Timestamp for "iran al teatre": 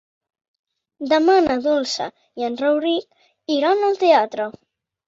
3.61-4.53